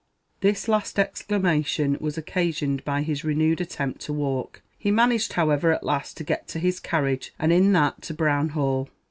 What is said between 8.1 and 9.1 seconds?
Brown Hall.